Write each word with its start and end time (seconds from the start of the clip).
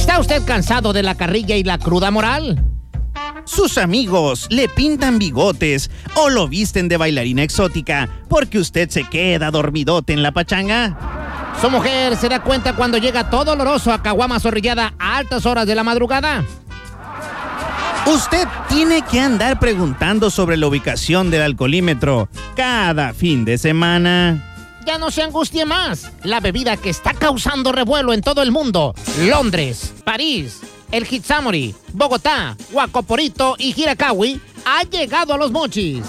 ¿Está 0.00 0.18
usted 0.18 0.42
cansado 0.46 0.94
de 0.94 1.02
la 1.02 1.14
carrilla 1.14 1.56
y 1.56 1.62
la 1.62 1.76
cruda 1.76 2.10
moral? 2.10 2.64
Sus 3.44 3.76
amigos 3.76 4.46
le 4.48 4.66
pintan 4.66 5.18
bigotes 5.18 5.90
o 6.14 6.30
lo 6.30 6.48
visten 6.48 6.88
de 6.88 6.96
bailarina 6.96 7.42
exótica 7.42 8.08
porque 8.26 8.58
usted 8.58 8.88
se 8.88 9.04
queda 9.04 9.50
dormidote 9.50 10.14
en 10.14 10.22
la 10.22 10.32
pachanga. 10.32 11.52
¿Su 11.60 11.68
mujer 11.68 12.16
se 12.16 12.30
da 12.30 12.42
cuenta 12.42 12.74
cuando 12.74 12.96
llega 12.96 13.28
todo 13.28 13.52
oloroso 13.52 13.92
a 13.92 14.02
Caguama 14.02 14.40
Zorrillada 14.40 14.94
a 14.98 15.18
altas 15.18 15.44
horas 15.44 15.66
de 15.66 15.74
la 15.74 15.84
madrugada? 15.84 16.44
Usted 18.06 18.48
tiene 18.70 19.02
que 19.02 19.20
andar 19.20 19.60
preguntando 19.60 20.30
sobre 20.30 20.56
la 20.56 20.66
ubicación 20.66 21.30
del 21.30 21.42
alcoholímetro 21.42 22.30
cada 22.56 23.12
fin 23.12 23.44
de 23.44 23.58
semana. 23.58 24.46
Ya 24.90 24.98
no 24.98 25.12
se 25.12 25.22
angustie 25.22 25.64
más. 25.64 26.10
La 26.24 26.40
bebida 26.40 26.76
que 26.76 26.90
está 26.90 27.14
causando 27.14 27.70
revuelo 27.70 28.12
en 28.12 28.22
todo 28.22 28.42
el 28.42 28.50
mundo. 28.50 28.92
Londres, 29.20 29.94
París, 30.02 30.62
el 30.90 31.06
Hitsamori, 31.08 31.76
Bogotá, 31.92 32.56
Huacoporito 32.72 33.54
y 33.56 33.72
Hiracawi 33.80 34.40
ha 34.64 34.82
llegado 34.82 35.32
a 35.32 35.36
los 35.38 35.52
mochis. 35.52 36.04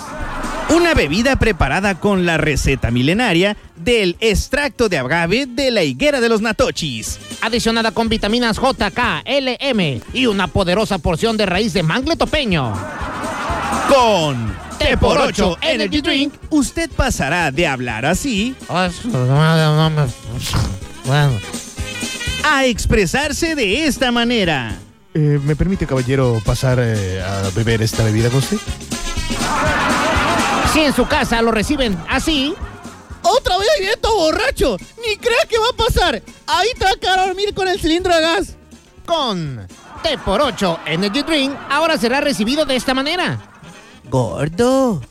Una 0.76 0.96
bebida 0.96 1.36
preparada 1.36 2.00
con 2.00 2.26
la 2.26 2.40
receta 2.40 2.90
milenaria 2.90 3.56
del 3.76 4.18
extracto 4.20 4.90
de 4.90 4.98
agave 4.98 5.46
de 5.46 5.70
la 5.70 5.84
higuera 5.84 6.20
de 6.20 6.30
los 6.30 6.42
natochis. 6.42 7.20
Adicionada 7.42 7.92
con 7.92 8.10
vitaminas 8.10 8.58
J, 8.58 8.90
K, 8.90 9.22
L, 9.26 9.58
M 9.60 10.02
y 10.12 10.26
una 10.26 10.48
poderosa 10.48 10.98
porción 10.98 11.38
de 11.38 11.46
raíz 11.46 11.74
de 11.74 11.84
mangle 11.84 12.16
topeño. 12.16 12.74
Con 13.88 14.71
T 14.82 14.98
por 14.98 15.18
8 15.18 15.58
Energy 15.62 16.02
Drink, 16.02 16.34
usted 16.50 16.90
pasará 16.90 17.52
de 17.52 17.68
hablar 17.68 18.06
así 18.06 18.56
a 22.44 22.66
expresarse 22.66 23.56
de 23.56 23.86
esta 23.86 24.12
manera. 24.12 24.76
Eh, 25.14 25.40
¿Me 25.44 25.56
permite, 25.56 25.86
caballero, 25.86 26.42
pasar 26.44 26.80
eh, 26.82 27.22
a 27.22 27.50
beber 27.54 27.82
esta 27.82 28.04
bebida 28.04 28.30
con 28.30 28.40
usted? 28.40 28.58
Si 30.74 30.80
en 30.80 30.96
su 30.96 31.06
casa 31.08 31.42
lo 31.42 31.52
reciben 31.52 31.98
así, 32.10 32.54
Otra 33.24 33.58
vez 33.60 33.68
viene 33.80 33.98
todo 33.98 34.16
borracho. 34.16 34.78
Ni 35.06 35.16
crea 35.18 35.46
que 35.48 35.60
va 35.60 35.68
a 35.72 35.88
pasar. 35.88 36.24
Ahí 36.48 36.70
te 36.78 36.86
va 36.86 36.92
a 36.92 36.96
quedar 36.96 37.20
a 37.20 37.28
dormir 37.28 37.54
con 37.54 37.68
el 37.68 37.80
cilindro 37.80 38.16
de 38.16 38.22
gas. 38.22 38.56
con 39.06 39.68
T 40.02 40.18
por 40.26 40.42
8 40.42 40.80
Energy 40.88 41.22
Drink, 41.22 41.54
ahora 41.70 41.98
será 42.00 42.20
recibido 42.22 42.66
de 42.66 42.76
esta 42.76 42.96
manera. 42.96 43.51
Gordo, 44.10 45.02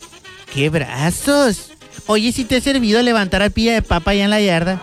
qué 0.53 0.69
brazos. 0.69 1.71
Oye, 2.07 2.33
si 2.33 2.45
te 2.45 2.57
he 2.57 2.61
servido 2.61 3.03
levantar 3.03 3.43
al 3.43 3.51
pilla 3.51 3.75
de 3.75 3.83
papa 3.83 4.11
allá 4.13 4.25
en 4.25 4.31
la 4.31 4.41
yarda. 4.41 4.81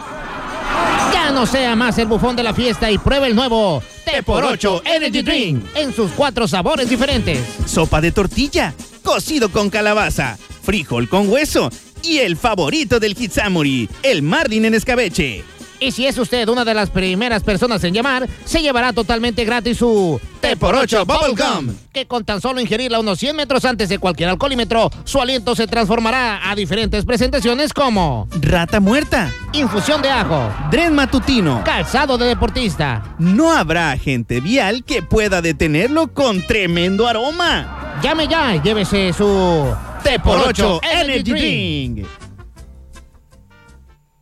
Ya 1.14 1.32
no 1.32 1.46
sea 1.46 1.76
más 1.76 1.98
el 1.98 2.08
bufón 2.08 2.36
de 2.36 2.44
la 2.44 2.54
fiesta 2.54 2.90
y 2.92 2.98
pruebe 2.98 3.28
el 3.28 3.36
nuevo 3.36 3.84
T 4.06 4.24
por 4.24 4.44
8 4.44 4.84
Energy 4.86 5.22
Drink 5.22 5.66
en 5.76 5.94
sus 5.94 6.12
cuatro 6.12 6.48
sabores 6.48 6.90
diferentes. 6.90 7.40
Sopa 7.66 8.02
de 8.02 8.12
tortilla, 8.12 8.74
cocido 9.04 9.50
con 9.50 9.70
calabaza, 9.70 10.38
frijol 10.64 11.10
con 11.10 11.30
hueso 11.30 11.70
y 12.02 12.20
el 12.20 12.38
favorito 12.38 13.00
del 13.00 13.16
Hitsamuri, 13.20 13.90
el 14.04 14.22
marlin 14.22 14.66
en 14.66 14.76
escabeche. 14.76 15.44
Y 15.80 15.92
si 15.92 16.08
es 16.08 16.18
usted 16.18 16.50
una 16.50 16.66
de 16.66 16.74
las 16.74 16.90
primeras 16.90 17.44
personas 17.44 17.84
en 17.84 17.94
llamar, 17.94 18.28
se 18.46 18.62
llevará 18.62 18.94
totalmente 18.94 19.46
gratis 19.46 19.78
su 19.78 20.20
T 20.42 20.58
por 20.58 20.74
8 20.74 21.06
Bubblegum. 21.06 21.76
que 21.94 22.08
con 22.08 22.26
tan 22.26 22.42
solo 22.42 22.60
ingerirla 22.60 23.00
unos 23.00 23.20
100 23.20 23.36
metros 23.36 23.64
antes 23.64 23.88
de 23.90 24.00
cualquier 24.00 24.30
alcoholímetro, 24.30 24.90
su 25.04 25.22
aliento 25.22 25.56
se 25.56 25.68
transformará 25.68 26.50
a 26.50 26.56
diferentes 26.56 27.06
presentaciones 27.06 27.74
como 27.74 28.28
Rata 28.42 28.80
muerta, 28.80 29.32
infusión 29.54 30.02
de 30.02 30.10
ajo, 30.10 30.52
dren 30.72 30.96
matutino. 30.96 31.62
calzado 31.64 32.18
de 32.18 32.26
deportista. 32.26 33.16
No 33.20 33.52
habrá 33.52 33.92
agente 33.92 34.40
vial 34.40 34.84
que 34.84 35.04
pueda 35.04 35.44
detenerlo 35.44 36.08
con 36.08 36.42
tremendo 36.48 37.08
aroma. 37.08 38.00
Llame 38.02 38.28
ya 38.28 38.56
y 38.56 38.62
llévese 38.62 39.14
su 39.14 39.72
T 40.04 40.20
por 40.20 40.40
8 40.40 40.82
Energy 41.02 41.32
Drink. 41.32 42.08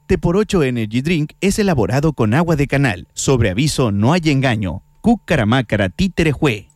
T 0.05 0.19
por 0.19 0.37
8 0.37 0.63
Energy 0.63 1.01
Drink 1.01 1.33
es 1.41 1.57
elaborado 1.57 2.13
con 2.13 2.35
agua 2.35 2.55
de 2.55 2.67
canal. 2.67 3.07
Sobre 3.13 3.49
aviso 3.49 3.91
no 3.91 4.13
hay 4.13 4.21
engaño. 4.25 4.83
Cucaramácara 5.01 5.89
títere 5.89 6.31
jue. 6.31 6.74